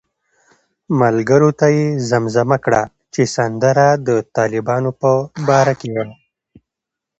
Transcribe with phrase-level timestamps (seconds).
[0.99, 5.11] ملګرو ته یې زمزمه کړه چې سندره د طالبانو په
[5.47, 6.05] باره کې وه.